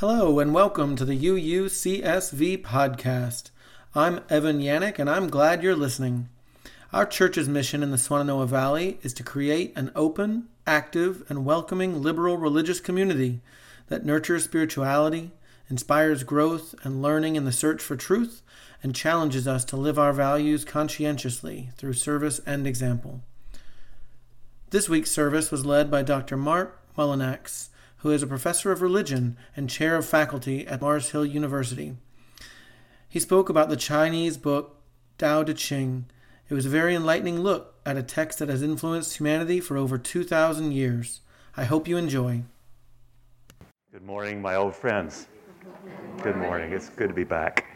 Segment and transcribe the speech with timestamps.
[0.00, 3.50] Hello and welcome to the UUCSV podcast.
[3.94, 6.30] I'm Evan Yannick and I'm glad you're listening.
[6.90, 12.00] Our church's mission in the Swannanoa Valley is to create an open, active, and welcoming
[12.00, 13.42] liberal religious community
[13.88, 15.32] that nurtures spirituality,
[15.68, 18.40] inspires growth and learning in the search for truth,
[18.82, 23.20] and challenges us to live our values conscientiously through service and example.
[24.70, 26.38] This week's service was led by Dr.
[26.38, 27.68] Marc Mullinax,
[28.00, 31.96] who is a professor of religion and chair of faculty at Mars Hill University.
[33.08, 34.80] He spoke about the Chinese book
[35.18, 36.06] Tao Te Ching.
[36.48, 39.98] It was a very enlightening look at a text that has influenced humanity for over
[39.98, 41.20] 2,000 years.
[41.56, 42.44] I hope you enjoy.
[43.92, 45.26] Good morning, my old friends.
[46.22, 46.72] Good morning.
[46.72, 47.66] It's good to be back.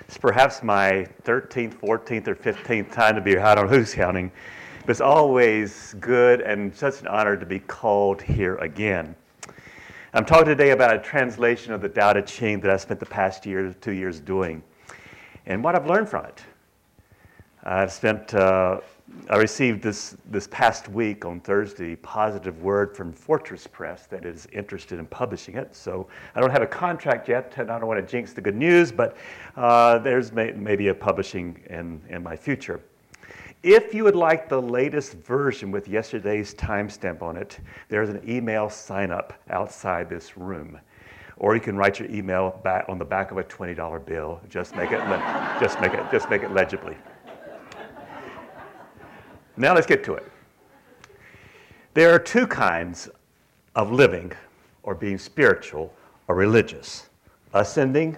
[0.00, 3.40] It's perhaps my 13th, 14th, or 15th time to be here.
[3.40, 4.32] I don't know who's counting.
[4.80, 9.14] But it's always good and such an honor to be called here again.
[10.14, 13.04] I'm talking today about a translation of the Tao Te Ching that I spent the
[13.04, 14.62] past year, two years doing,
[15.44, 16.42] and what I've learned from it.
[17.62, 18.80] I've spent, uh,
[19.28, 24.46] I received this, this past week on Thursday positive word from Fortress Press that is
[24.50, 25.76] interested in publishing it.
[25.76, 28.56] So I don't have a contract yet, and I don't want to jinx the good
[28.56, 29.14] news, but
[29.56, 32.80] uh, there's may, maybe a publishing in, in my future.
[33.62, 38.70] If you would like the latest version with yesterday's timestamp on it, there's an email
[38.70, 40.78] sign up outside this room.
[41.38, 44.40] Or you can write your email back on the back of a $20 bill.
[44.48, 46.96] Just make it, le- just make it, just make it legibly.
[49.56, 50.30] Now let's get to it.
[51.94, 53.08] There are two kinds
[53.74, 54.32] of living
[54.84, 55.92] or being spiritual
[56.28, 57.08] or religious
[57.54, 58.16] ascending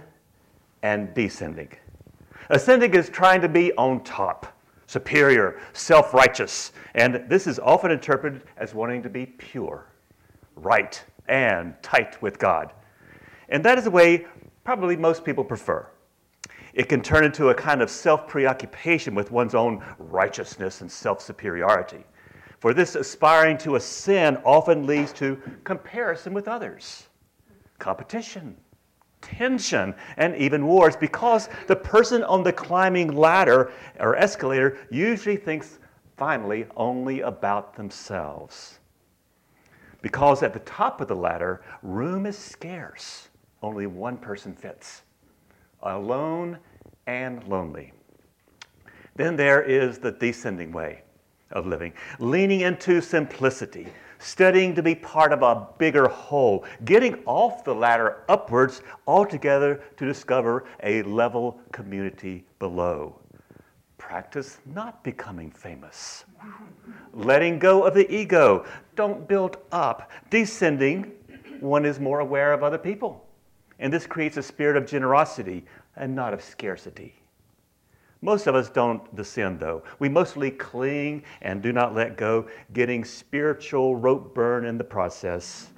[0.82, 1.70] and descending.
[2.50, 4.59] Ascending is trying to be on top
[4.90, 6.72] superior, self righteous.
[6.96, 9.86] And this is often interpreted as wanting to be pure,
[10.56, 12.72] right, and tight with God.
[13.48, 14.26] And that is the way
[14.64, 15.86] probably most people prefer.
[16.74, 21.22] It can turn into a kind of self preoccupation with one's own righteousness and self
[21.22, 22.04] superiority.
[22.58, 27.06] For this aspiring to ascend often leads to comparison with others,
[27.78, 28.56] competition,
[29.20, 35.78] tension, and even wars because the person on the climbing ladder or escalator usually thinks
[36.16, 38.78] finally only about themselves.
[40.02, 43.28] Because at the top of the ladder, room is scarce.
[43.62, 45.02] Only one person fits,
[45.82, 46.58] alone
[47.06, 47.92] and lonely.
[49.16, 51.02] Then there is the descending way
[51.50, 53.88] of living, leaning into simplicity,
[54.20, 60.06] studying to be part of a bigger whole, getting off the ladder upwards altogether to
[60.06, 63.18] discover a level community below.
[63.98, 66.24] Practice not becoming famous.
[67.12, 68.66] Letting go of the ego.
[68.94, 70.10] Don't build up.
[70.30, 71.12] Descending,
[71.60, 73.26] one is more aware of other people.
[73.78, 75.64] And this creates a spirit of generosity
[75.96, 77.19] and not of scarcity.
[78.22, 79.82] Most of us don't descend, though.
[79.98, 85.68] We mostly cling and do not let go, getting spiritual rope burn in the process.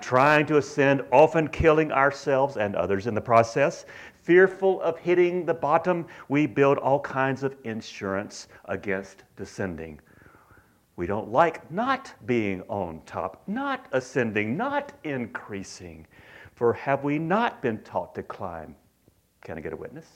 [0.00, 3.84] Trying to ascend, often killing ourselves and others in the process.
[4.14, 10.00] Fearful of hitting the bottom, we build all kinds of insurance against descending.
[10.96, 16.06] We don't like not being on top, not ascending, not increasing.
[16.54, 18.76] For have we not been taught to climb?
[19.42, 20.06] Can I get a witness?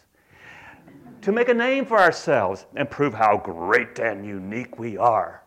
[1.23, 5.43] To make a name for ourselves and prove how great and unique we are.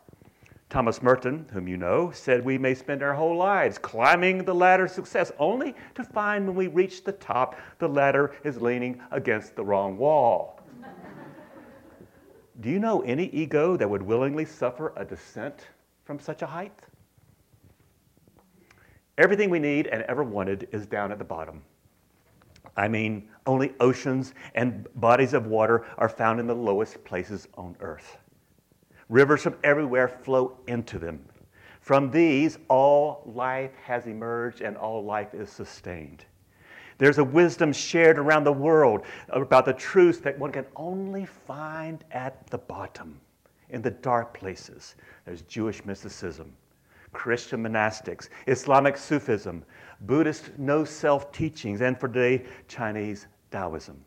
[0.69, 4.85] Thomas Merton, whom you know, said we may spend our whole lives climbing the ladder
[4.85, 9.55] of success, only to find when we reach the top, the ladder is leaning against
[9.55, 10.59] the wrong wall.
[12.59, 15.67] Do you know any ego that would willingly suffer a descent
[16.03, 16.73] from such a height?
[19.17, 21.61] Everything we need and ever wanted is down at the bottom.
[22.77, 27.75] I mean, only oceans and bodies of water are found in the lowest places on
[27.79, 28.17] earth.
[29.09, 31.25] Rivers from everywhere flow into them.
[31.81, 36.25] From these, all life has emerged and all life is sustained.
[36.97, 42.03] There's a wisdom shared around the world about the truths that one can only find
[42.11, 43.19] at the bottom,
[43.69, 44.95] in the dark places.
[45.25, 46.53] There's Jewish mysticism,
[47.13, 49.63] Christian monastics, Islamic Sufism,
[50.01, 54.03] Buddhist no self teachings, and for today, Chinese Taoism.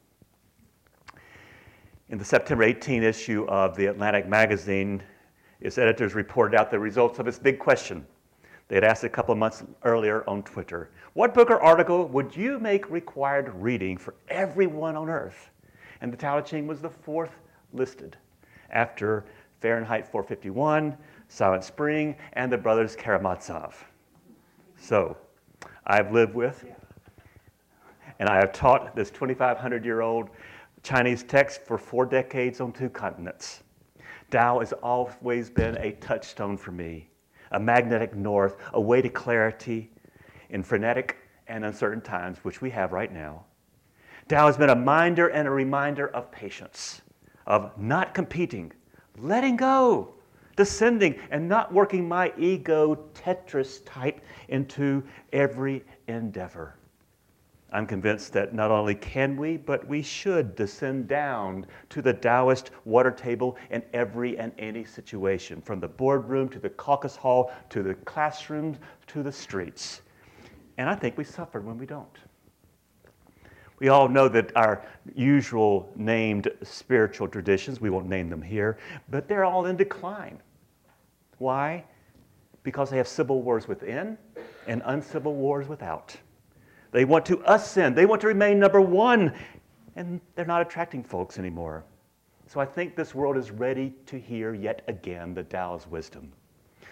[2.11, 5.03] In the September 18 issue of the Atlantic magazine,
[5.61, 8.07] its editors reported out the results of its big question.
[8.69, 12.59] They had asked a couple months earlier on Twitter What book or article would you
[12.59, 15.51] make required reading for everyone on earth?
[16.01, 17.33] And the Tao Te Ching was the fourth
[17.73, 18.17] listed
[18.71, 19.25] after
[19.61, 20.97] Fahrenheit 451,
[21.29, 23.75] Silent Spring, and the brothers Karamazov.
[24.77, 25.17] So,
[25.87, 26.65] I've lived with
[28.21, 30.29] and I have taught this 2,500 year old
[30.83, 33.63] Chinese text for four decades on two continents.
[34.31, 37.09] Tao has always been a touchstone for me,
[37.51, 39.91] a magnetic north, a way to clarity
[40.51, 41.17] in frenetic
[41.49, 43.45] and uncertain times, which we have right now.
[44.29, 47.03] Tao has been a minder and a reminder of patience,
[47.47, 48.73] of not competing,
[49.19, 50.15] letting go,
[50.57, 55.03] descending, and not working my ego Tetris type into
[55.33, 56.75] every endeavor.
[57.73, 62.71] I'm convinced that not only can we, but we should descend down to the Taoist
[62.85, 67.83] water table in every and any situation, from the boardroom to the caucus hall to
[67.83, 70.03] the classrooms to the streets.
[70.79, 72.19] And I think we suffer when we don't.
[73.81, 74.83] We all know that our
[75.15, 78.79] usual named spiritual traditions, we won't name them here,
[79.09, 80.39] but they're all in decline.
[81.39, 81.85] Why?
[82.63, 84.19] Because they have civil wars within
[84.67, 86.15] and uncivil wars without.
[86.93, 89.33] They want to ascend, they want to remain number one,
[89.97, 91.85] and they're not attracting folks anymore.
[92.49, 96.33] So I think this world is ready to hear yet again the Tao's wisdom.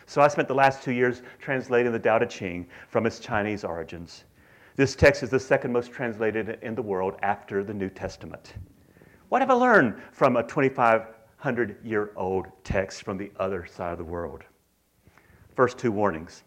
[0.07, 3.63] So I spent the last two years translating the Tao Te Ching from its Chinese
[3.63, 4.25] origins.
[4.79, 8.55] This text is the second most translated in the world after the New Testament.
[9.29, 13.99] What have I learned from a 2,500 year old text from the other side of
[13.99, 14.45] the world?
[15.57, 16.45] First two warnings.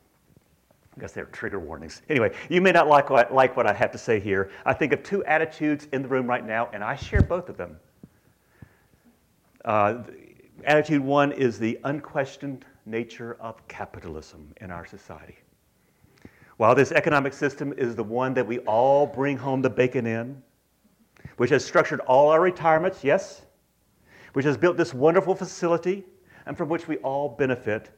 [0.95, 2.03] I guess they're trigger warnings.
[2.07, 4.49] Anyway, you may not like what, like what I have to say here.
[4.65, 7.57] I think of two attitudes in the room right now, and I share both of
[7.57, 7.77] them.
[9.65, 10.03] Uh,
[10.63, 15.39] attitude one is the unquestioned nature of capitalism in our society.
[16.61, 20.43] While this economic system is the one that we all bring home the bacon in,
[21.37, 23.41] which has structured all our retirements, yes,
[24.33, 26.05] which has built this wonderful facility,
[26.45, 27.89] and from which we all benefit,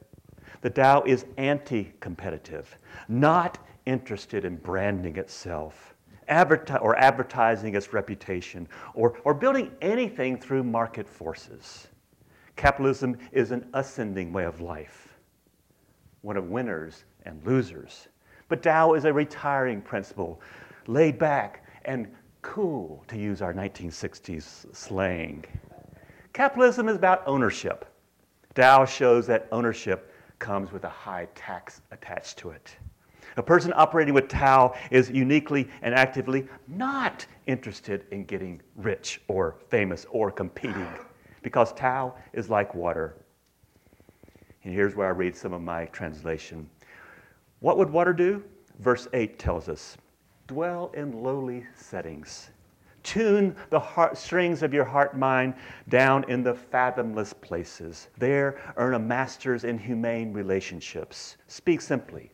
[0.62, 5.94] the Tao is anti competitive, not interested in branding itself
[6.30, 11.88] adverti- or advertising its reputation or, or building anything through market forces.
[12.56, 15.18] Capitalism is an ascending way of life,
[16.22, 18.08] one of winners and losers.
[18.48, 20.40] But Tao is a retiring principle,
[20.86, 22.08] laid back and
[22.42, 25.44] cool, to use our 1960s slang.
[26.32, 27.86] Capitalism is about ownership.
[28.54, 32.76] Tao shows that ownership comes with a high tax attached to it.
[33.36, 39.56] A person operating with Tao is uniquely and actively not interested in getting rich or
[39.68, 40.88] famous or competing
[41.42, 43.16] because Tao is like water.
[44.62, 46.68] And here's where I read some of my translation.
[47.64, 48.44] What would water do?
[48.80, 49.96] Verse 8 tells us
[50.48, 52.50] dwell in lowly settings.
[53.02, 55.54] Tune the heart, strings of your heart mind
[55.88, 58.08] down in the fathomless places.
[58.18, 61.38] There, earn a master's in humane relationships.
[61.46, 62.30] Speak simply.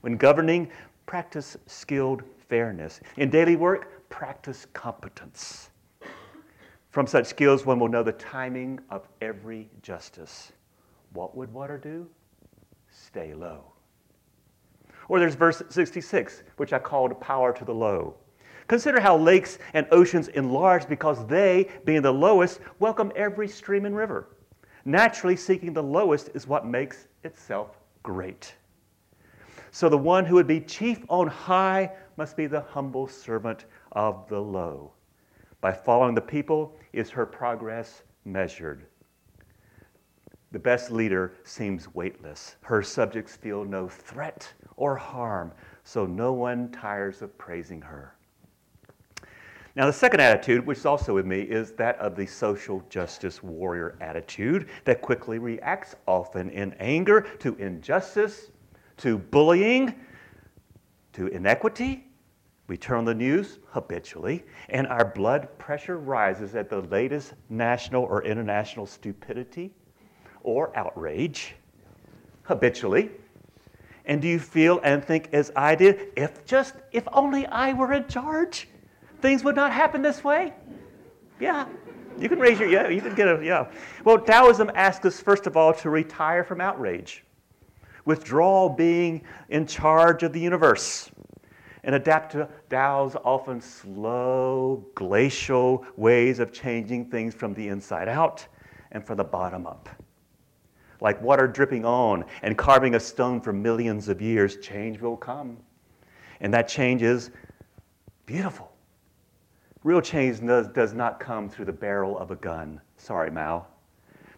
[0.00, 0.70] When governing,
[1.04, 3.00] practice skilled fairness.
[3.18, 5.68] In daily work, practice competence.
[6.88, 10.52] From such skills, one will know the timing of every justice.
[11.12, 12.08] What would water do?
[12.88, 13.74] Stay low.
[15.10, 18.14] Or there's verse 66, which I called power to the low.
[18.68, 23.96] Consider how lakes and oceans enlarge because they, being the lowest, welcome every stream and
[23.96, 24.28] river.
[24.84, 28.54] Naturally, seeking the lowest is what makes itself great.
[29.72, 34.28] So the one who would be chief on high must be the humble servant of
[34.28, 34.92] the low.
[35.60, 38.86] By following the people is her progress measured.
[40.52, 42.56] The best leader seems weightless.
[42.62, 45.52] Her subjects feel no threat or harm,
[45.84, 48.16] so no one tires of praising her.
[49.76, 53.44] Now, the second attitude, which is also with me, is that of the social justice
[53.44, 58.50] warrior attitude that quickly reacts, often in anger, to injustice,
[58.96, 59.94] to bullying,
[61.12, 62.08] to inequity.
[62.66, 68.02] We turn on the news habitually, and our blood pressure rises at the latest national
[68.02, 69.72] or international stupidity
[70.42, 71.54] or outrage
[72.44, 73.10] habitually.
[74.06, 77.92] And do you feel and think as I did, if just, if only I were
[77.92, 78.68] in charge,
[79.20, 80.52] things would not happen this way?
[81.38, 81.66] Yeah.
[82.18, 83.70] You can raise your, yeah, you can get a, yeah.
[84.04, 87.24] Well, Taoism asks us, first of all, to retire from outrage,
[88.04, 91.10] withdraw being in charge of the universe,
[91.84, 98.46] and adapt to Tao's often slow, glacial ways of changing things from the inside out
[98.90, 99.88] and from the bottom up
[101.00, 105.56] like water dripping on and carving a stone for millions of years, change will come.
[106.40, 107.30] And that change is
[108.26, 108.72] beautiful.
[109.82, 112.80] Real change does, does not come through the barrel of a gun.
[112.96, 113.66] Sorry, Mao.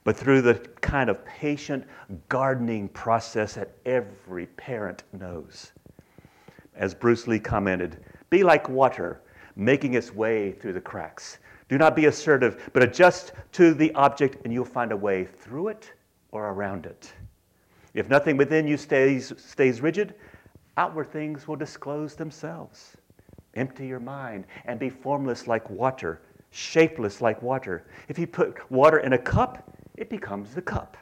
[0.04, 1.85] But through the kind of patient
[2.28, 5.73] gardening process that every parent knows.
[6.75, 9.21] As Bruce Lee commented, be like water.
[9.57, 11.38] making its way through the cracks.
[11.69, 15.69] Do not be assertive, but adjust to the object, and you'll find a way through
[15.69, 15.92] it
[16.32, 17.12] or around it.
[17.94, 20.14] If nothing within you stays, stays rigid,
[20.76, 22.96] outward things will disclose themselves.
[23.54, 27.86] Empty your mind and be formless like water, shapeless like water.
[28.08, 30.96] If you put water in a cup, it becomes the cup.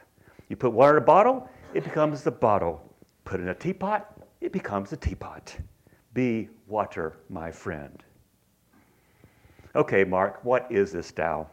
[0.49, 2.81] You put water in a bottle, it becomes the bottle.
[3.23, 5.55] Put in a teapot, it becomes a teapot.
[6.13, 8.03] Be water, my friend.
[9.73, 11.47] Okay, Marc, what is this Tao?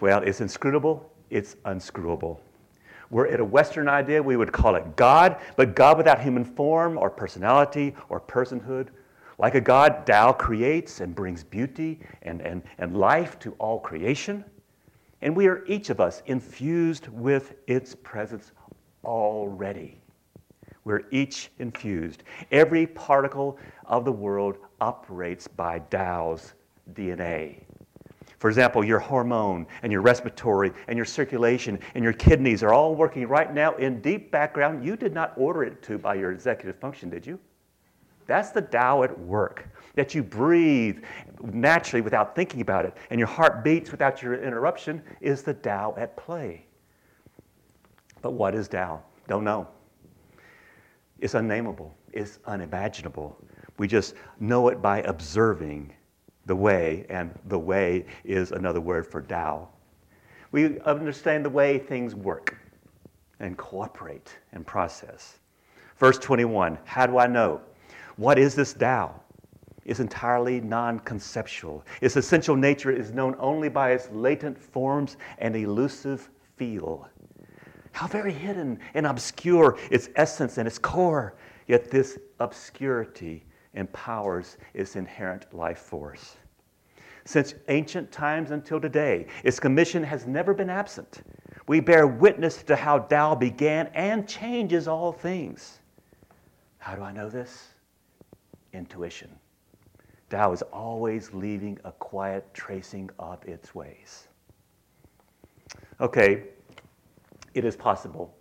[0.00, 2.40] Well, it's inscrutable, it's unscrewable.
[3.10, 6.98] We're at a Western idea, we would call it God, but God without human form
[6.98, 8.88] or personality or personhood.
[9.38, 14.44] Like a God, Tao creates and brings beauty and, and, and life to all creation.
[15.22, 18.52] And we are each of us infused with its presence
[19.04, 20.00] already.
[20.84, 22.24] We're each infused.
[22.52, 26.52] Every particle of the world operates by Tao's
[26.92, 27.62] DNA.
[28.44, 32.94] For example, your hormone and your respiratory and your circulation and your kidneys are all
[32.94, 34.84] working right now in deep background.
[34.84, 37.40] You did not order it to by your executive function, did you?
[38.26, 39.66] That's the Tao at work.
[39.94, 40.98] That you breathe
[41.42, 45.94] naturally without thinking about it, and your heart beats without your interruption is the Tao
[45.96, 46.66] at play.
[48.20, 49.02] But what is Tao?
[49.26, 49.66] Don't know.
[51.18, 53.38] It's unnameable, it's unimaginable.
[53.78, 55.94] We just know it by observing
[56.46, 59.68] the way, and the way is another word for Tao.
[60.52, 62.56] We understand the way things work
[63.40, 65.38] and cooperate and process.
[65.98, 67.60] Verse 21 How do I know?
[68.16, 69.20] What is this Tao?
[69.84, 71.84] It's entirely non conceptual.
[72.00, 77.08] Its essential nature is known only by its latent forms and elusive feel.
[77.92, 81.34] How very hidden and obscure its essence and its core,
[81.68, 86.36] yet this obscurity empowers its inherent life force.
[87.24, 91.22] Since ancient times until today, its commission has never been absent.
[91.66, 95.78] We bear witness to how Tao began and changes all things.
[96.78, 97.68] How do I know this?
[98.74, 99.30] Intuition.
[100.28, 104.28] Tao is always leaving a quiet tracing of its ways.
[106.00, 106.44] Okay,
[107.54, 108.36] it is possible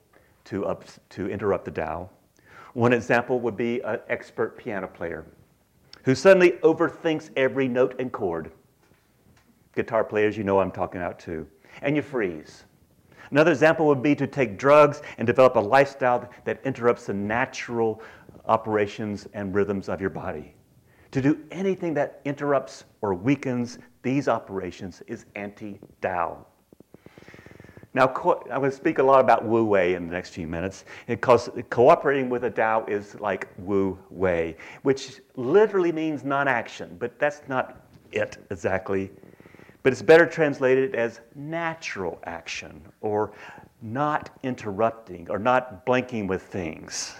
[0.45, 0.75] to,
[1.09, 2.09] to interrupt the Tao.
[2.73, 5.25] One example would be an expert piano player
[6.03, 8.51] who suddenly overthinks every note and chord.
[9.75, 11.47] Guitar players, you know I'm talking about too.
[11.81, 12.65] And you freeze.
[13.31, 18.01] Another example would be to take drugs and develop a lifestyle that interrupts the natural
[18.45, 20.53] operations and rhythms of your body.
[21.11, 26.45] To do anything that interrupts or weakens these operations is anti Tao.
[27.93, 30.47] Now, co- I'm going to speak a lot about Wu Wei in the next few
[30.47, 36.95] minutes because cooperating with a Tao is like Wu Wei, which literally means non action,
[36.99, 39.11] but that's not it exactly.
[39.83, 43.33] But it's better translated as natural action or
[43.81, 47.15] not interrupting or not blinking with things,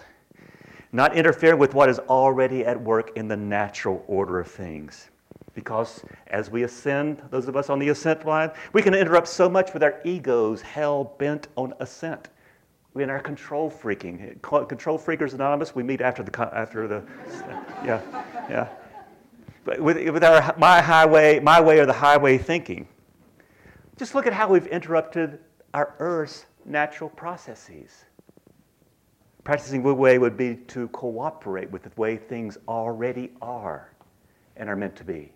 [0.92, 5.10] not interfering with what is already at work in the natural order of things.
[5.56, 9.48] Because as we ascend, those of us on the ascent line, we can interrupt so
[9.48, 12.30] much with our egos hell bent on ascent.
[12.94, 14.42] We in our control freaking.
[14.42, 17.04] Control Freakers Anonymous, we meet after the, after the
[17.84, 18.02] yeah,
[18.50, 18.70] yeah.
[19.66, 22.88] But with, with our my highway, my way or the highway thinking.
[23.98, 25.40] Just look at how we've interrupted
[25.74, 28.06] our Earth's natural processes.
[29.44, 33.94] Practicing Wu Wei would be to cooperate with the way things already are
[34.56, 35.32] and are meant to be.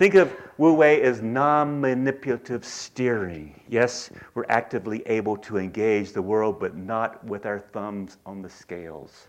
[0.00, 3.60] Think of Wu Wei as non manipulative steering.
[3.68, 8.48] Yes, we're actively able to engage the world, but not with our thumbs on the
[8.48, 9.28] scales.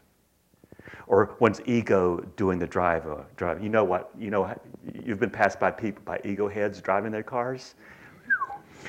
[1.07, 3.05] Or one's ego doing the drive.
[3.05, 3.57] Uh.
[3.57, 4.11] You know what?
[4.17, 4.57] You know,
[5.03, 7.75] you've been passed by people, by ego heads driving their cars.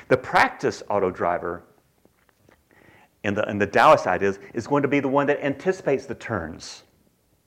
[0.07, 1.65] The practice auto driver
[3.25, 6.07] and the, and the Taoist side is, is going to be the one that anticipates
[6.07, 6.85] the turns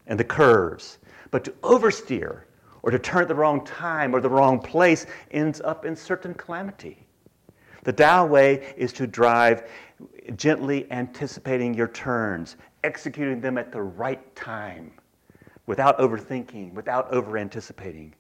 [0.07, 0.97] and the curves.
[1.31, 2.41] But to oversteer,
[2.85, 6.35] or to turn at the wrong time or the wrong place ends up in certain
[6.35, 7.03] calamity.
[7.83, 9.67] The Tao way is to drive
[10.35, 14.91] gently anticipating your turns, executing them at the right time,
[15.65, 18.13] without overthinking, without over anticipating,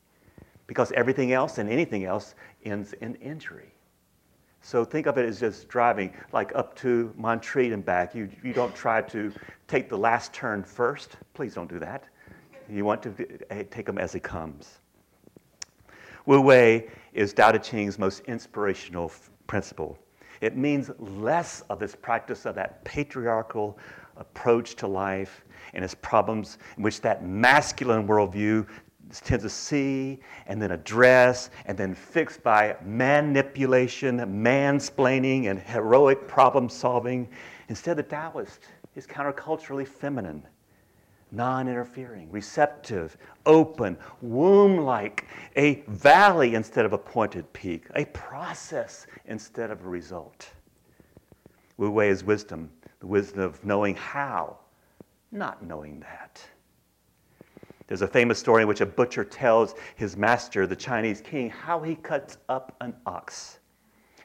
[0.65, 3.71] because everything else and anything else ends in injury.
[4.61, 8.15] So think of it as just driving like up to Montreat and back.
[8.15, 9.31] You, you don't try to
[9.67, 11.17] take the last turn first.
[11.35, 12.05] Please don't do that.
[12.69, 13.13] You want to
[13.49, 14.79] eh, take them as it comes.
[16.25, 19.11] Wu Wei is Tao Te Ching's most inspirational
[19.47, 19.97] principle.
[20.41, 23.77] It means less of this practice of that patriarchal
[24.17, 28.67] approach to life and its problems, in which that masculine worldview
[29.11, 36.69] tends to see and then address and then fix by manipulation, mansplaining, and heroic problem
[36.69, 37.29] solving.
[37.69, 38.61] Instead, the Taoist
[38.95, 40.45] is counterculturally feminine,
[41.35, 45.25] non interfering, receptive, open, womb like,
[45.55, 50.49] a valley instead of a pointed peak, a process instead of a result.
[51.77, 54.57] Wu Wei is wisdom, the wisdom of knowing how,
[55.31, 56.41] not knowing that.
[57.87, 61.81] There's a famous story in which a butcher tells his master, the Chinese king, how
[61.81, 63.59] he cuts up an ox.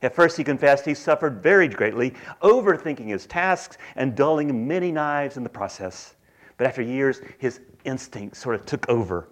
[0.03, 5.37] At first, he confessed he suffered very greatly, overthinking his tasks and dulling many knives
[5.37, 6.15] in the process.
[6.61, 9.31] But after years, his instinct sort of took over.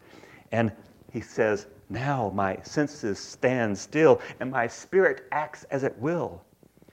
[0.51, 0.73] And
[1.13, 6.43] he says, Now my senses stand still, and my spirit acts as it will.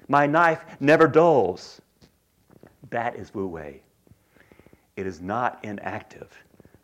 [0.09, 1.79] My knife never dulls.
[2.89, 3.81] That is Wu Wei.
[4.97, 6.37] It is not inactive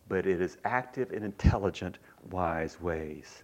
[0.08, 1.98] but it is active in intelligent,
[2.32, 3.44] wise ways.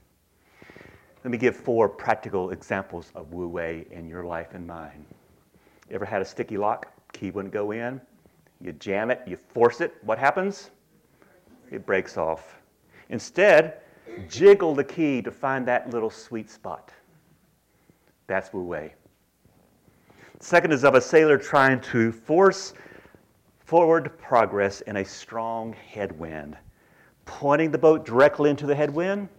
[1.23, 5.05] Let me give four practical examples of Wu Wei in your life and mine.
[5.89, 6.91] You ever had a sticky lock?
[7.13, 7.99] Key wouldn't go in.
[8.61, 9.93] You jam it, you force it.
[10.01, 10.71] What happens?
[11.69, 12.59] It breaks off.
[13.09, 13.81] Instead,
[14.27, 16.91] jiggle the key to find that little sweet spot.
[18.27, 18.93] That's Wu Wei.
[20.39, 22.73] Second is of a sailor trying to force
[23.59, 26.57] forward progress in a strong headwind.
[27.25, 29.29] Pointing the boat directly into the headwind,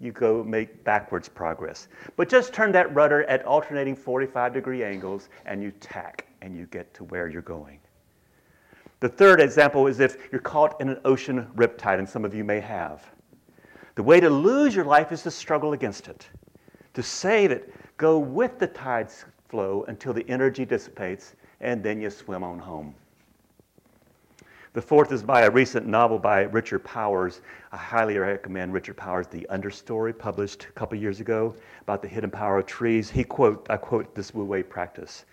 [0.00, 1.88] you go make backwards progress.
[2.16, 6.66] But just turn that rudder at alternating 45 degree angles and you tack and you
[6.66, 7.78] get to where you're going.
[9.00, 12.44] The third example is if you're caught in an ocean riptide, and some of you
[12.44, 13.04] may have.
[13.94, 16.28] The way to lose your life is to struggle against it.
[16.94, 22.10] To save it, go with the tide's flow until the energy dissipates, and then you
[22.10, 22.94] swim on home.
[24.72, 27.40] The fourth is by a recent novel by Richard Powers.
[27.72, 32.30] I highly recommend Richard Powers' The Understory, published a couple years ago about the hidden
[32.30, 33.08] power of trees.
[33.08, 35.24] He quote, I quote this Wu Wei practice.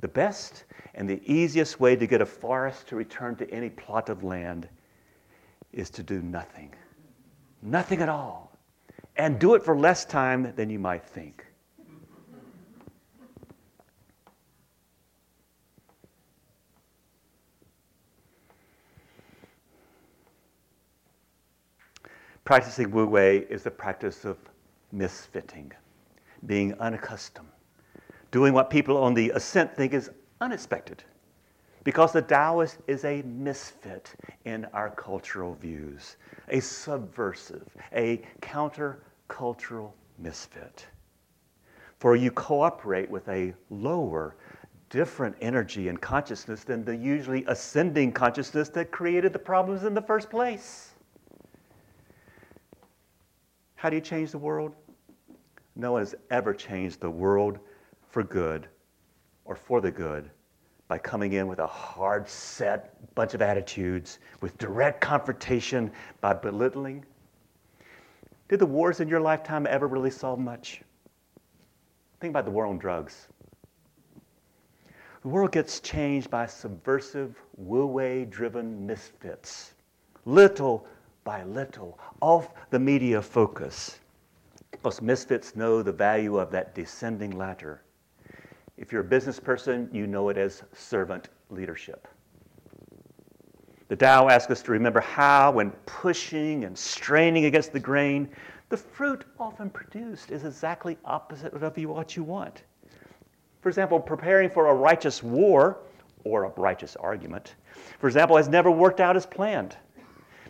[0.00, 4.08] The best and the easiest way to get a forest to return to any plot
[4.08, 4.68] of land
[5.72, 6.72] is to do nothing.
[7.62, 8.56] Nothing at all.
[9.16, 11.44] And do it for less time than you might think.
[22.44, 24.38] Practicing Wu Wei is the practice of
[24.94, 25.70] misfitting,
[26.46, 27.50] being unaccustomed,
[28.30, 30.10] doing what people on the ascent think is
[30.40, 31.02] unexpected.
[31.84, 34.14] Because the Taoist is a misfit
[34.44, 36.16] in our cultural views,
[36.48, 40.86] a subversive, a countercultural misfit.
[41.98, 44.36] For you cooperate with a lower,
[44.90, 50.02] different energy and consciousness than the usually ascending consciousness that created the problems in the
[50.02, 50.92] first place.
[53.74, 54.74] How do you change the world?
[55.76, 57.58] No one has ever changed the world
[58.10, 58.68] for good
[59.44, 60.30] or for the good
[60.88, 65.90] by coming in with a hard set bunch of attitudes, with direct confrontation,
[66.20, 67.04] by belittling.
[68.48, 70.82] Did the wars in your lifetime ever really solve much?
[72.20, 73.28] Think about the war on drugs.
[75.22, 79.74] The world gets changed by subversive, wu wei driven misfits.
[80.24, 80.86] Little
[81.24, 83.98] by little off the media focus.
[84.82, 87.82] Most misfits know the value of that descending ladder.
[88.78, 92.06] If you're a business person, you know it as servant leadership.
[93.88, 98.28] The Tao asks us to remember how, when pushing and straining against the grain,
[98.68, 102.62] the fruit often produced is exactly opposite of what you want.
[103.62, 105.78] For example, preparing for a righteous war
[106.24, 107.56] or a righteous argument,
[107.98, 109.76] for example, has never worked out as planned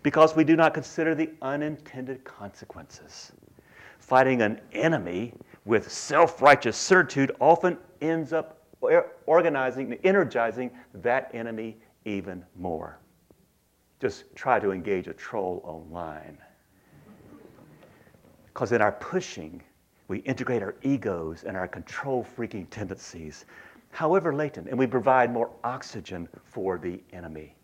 [0.03, 3.33] because we do not consider the unintended consequences.
[3.99, 5.33] Fighting an enemy
[5.65, 8.63] with self righteous certitude often ends up
[9.27, 12.99] organizing and energizing that enemy even more.
[14.01, 16.39] Just try to engage a troll online.
[18.47, 19.63] Because in our pushing,
[20.09, 23.45] we integrate our egos and our control freaking tendencies,
[23.91, 27.55] however latent, and we provide more oxygen for the enemy.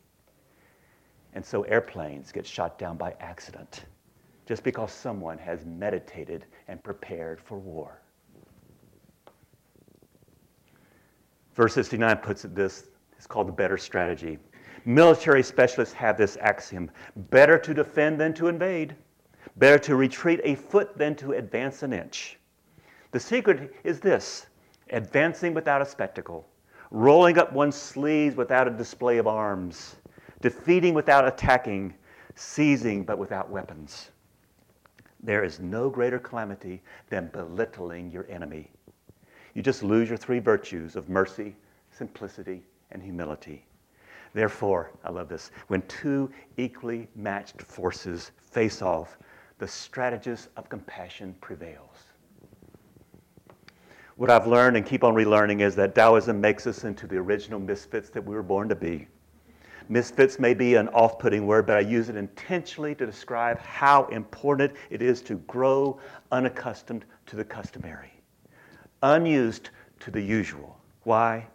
[1.34, 3.84] And so airplanes get shot down by accident
[4.46, 8.00] just because someone has meditated and prepared for war.
[11.54, 14.38] Verse 69 puts it this it's called the better strategy.
[14.84, 16.90] Military specialists have this axiom
[17.30, 18.94] better to defend than to invade,
[19.56, 22.38] better to retreat a foot than to advance an inch.
[23.12, 24.46] The secret is this
[24.90, 26.46] advancing without a spectacle,
[26.90, 29.96] rolling up one's sleeves without a display of arms
[30.44, 31.94] defeating without attacking,
[32.34, 34.10] seizing but without weapons.
[35.22, 38.70] There is no greater calamity than belittling your enemy.
[39.54, 41.56] You just lose your three virtues of mercy,
[41.90, 43.64] simplicity, and humility.
[44.34, 49.16] Therefore, I love this, when two equally matched forces face off,
[49.58, 52.04] the strategist of compassion prevails.
[54.16, 57.60] What I've learned and keep on relearning is that Taoism makes us into the original
[57.60, 59.08] misfits that we were born to be.
[59.88, 64.06] Misfits may be an off putting word, but I use it intentionally to describe how
[64.06, 66.00] important it is to grow
[66.32, 68.13] unaccustomed to the customary,
[69.04, 70.78] unused to the usual.
[71.02, 71.46] Why?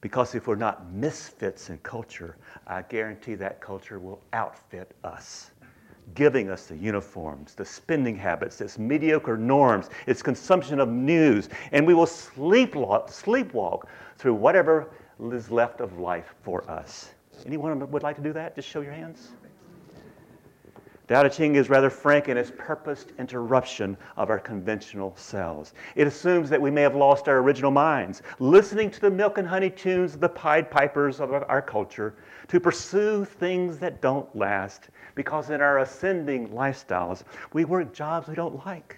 [0.00, 5.52] Because if we're not misfits in culture, I guarantee that culture will outfit us,
[6.14, 11.86] giving us the uniforms, the spending habits, its mediocre norms, its consumption of news, and
[11.86, 13.84] we will sleepwalk, sleepwalk
[14.18, 14.90] through whatever
[15.32, 17.10] is left of life for us.
[17.46, 18.54] Anyone would like to do that?
[18.54, 19.30] Just show your hands.
[21.12, 25.74] Tao Te Ching is rather frank in its purposed interruption of our conventional selves.
[25.94, 29.46] It assumes that we may have lost our original minds, listening to the milk and
[29.46, 32.14] honey tunes of the Pied Pipers of our culture,
[32.48, 38.34] to pursue things that don't last, because in our ascending lifestyles, we work jobs we
[38.34, 38.96] don't like,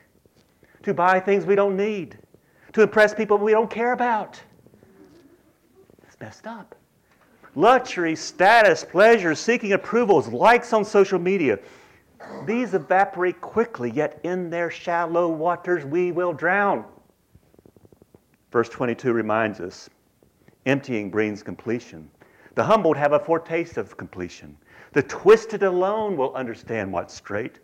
[0.85, 2.17] to buy things we don't need,
[2.75, 4.41] to impress people we don't care about.
[6.07, 6.77] It's messed up.
[7.57, 11.59] Luxury, status, pleasure, seeking approvals, likes on social media
[12.47, 16.85] these evaporate quickly, yet in their shallow waters we will drown.
[18.53, 19.89] Verse 22 reminds us
[20.67, 22.11] emptying brings completion.
[22.55, 24.57] The humbled have a foretaste of completion.
[24.93, 27.59] The twisted alone will understand what's straight.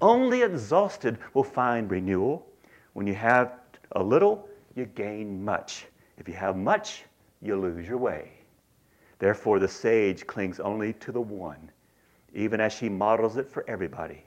[0.00, 2.46] Only exhausted will find renewal.
[2.92, 3.54] When you have
[3.92, 5.86] a little, you gain much.
[6.16, 7.04] If you have much,
[7.42, 8.30] you lose your way.
[9.18, 11.70] Therefore, the sage clings only to the one
[12.36, 14.22] even as she models it for everybody.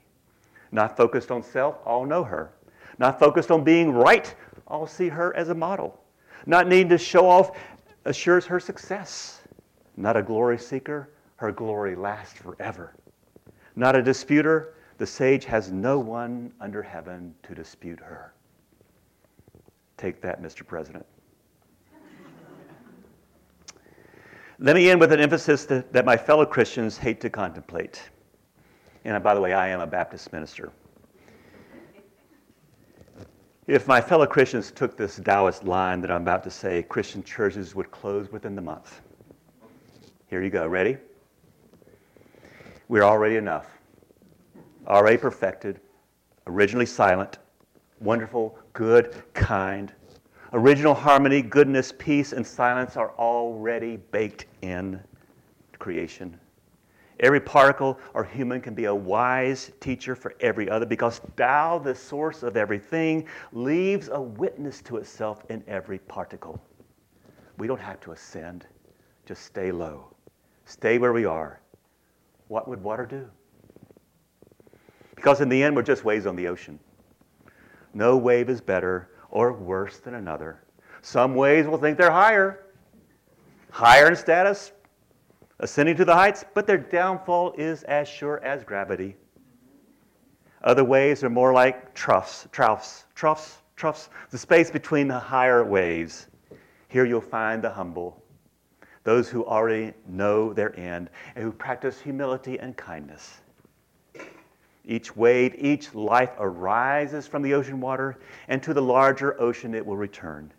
[0.72, 2.52] Not focused on self, all know her.
[2.98, 4.34] Not focused on being right,
[4.66, 5.98] all see her as a model.
[6.46, 7.56] Not needing to show off
[8.04, 9.42] assures her success.
[9.96, 12.94] Not a glory seeker, her glory lasts forever.
[13.76, 18.34] Not a disputer, the sage has no one under heaven to dispute her.
[19.96, 20.66] Take that, Mr.
[20.66, 21.06] President.
[24.62, 28.02] Let me end with an emphasis that, that my fellow Christians hate to contemplate.
[29.06, 30.70] And by the way, I am a Baptist minister.
[33.66, 37.74] If my fellow Christians took this Taoist line that I'm about to say, Christian churches
[37.74, 39.00] would close within the month.
[40.26, 40.66] Here you go.
[40.66, 40.98] Ready?
[42.88, 43.66] We're already enough,
[44.86, 45.80] already perfected,
[46.46, 47.38] originally silent,
[47.98, 49.90] wonderful, good, kind,
[50.52, 55.00] Original harmony, goodness, peace, and silence are already baked in
[55.78, 56.38] creation.
[57.20, 61.94] Every particle or human can be a wise teacher for every other because Tao, the
[61.94, 66.60] source of everything, leaves a witness to itself in every particle.
[67.58, 68.66] We don't have to ascend,
[69.26, 70.14] just stay low.
[70.64, 71.60] Stay where we are.
[72.48, 73.28] What would water do?
[75.14, 76.80] Because in the end, we're just waves on the ocean.
[77.92, 80.62] No wave is better or worse than another.
[81.02, 82.66] Some waves will think they're higher,
[83.70, 84.72] higher in status,
[85.58, 89.16] ascending to the heights, but their downfall is as sure as gravity.
[90.62, 96.26] Other waves are more like troughs, troughs, troughs, troughs, the space between the higher waves.
[96.88, 98.22] Here you'll find the humble,
[99.04, 103.40] those who already know their end and who practice humility and kindness.
[104.84, 109.84] Each wave, each life arises from the ocean water, and to the larger ocean it
[109.84, 110.52] will return.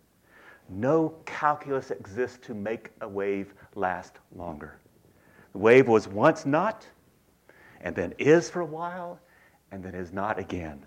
[0.68, 4.78] No calculus exists to make a wave last longer.
[5.52, 6.86] The wave was once not,
[7.80, 9.18] and then is for a while,
[9.70, 10.84] and then is not again.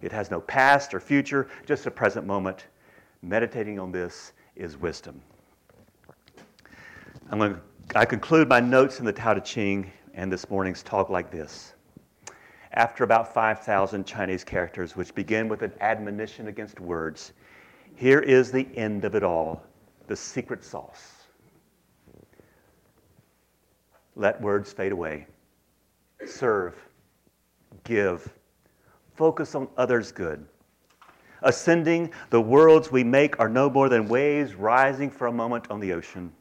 [0.00, 2.66] It has no past or future, just a present moment.
[3.22, 5.20] Meditating on this is wisdom.
[7.30, 7.60] I'm going to,
[7.94, 11.74] I conclude my notes in the Tao Te Ching and this morning's talk like this
[12.72, 17.32] after about 5,000 Chinese characters, which begin with an admonition against words.
[17.96, 19.62] Here is the end of it all
[20.06, 21.20] the secret sauce.
[24.16, 25.26] Let words fade away.
[26.26, 26.74] Serve,
[27.84, 28.28] give,
[29.14, 30.44] focus on others' good.
[31.42, 35.80] Ascending, the worlds we make are no more than waves rising for a moment on
[35.80, 36.32] the ocean.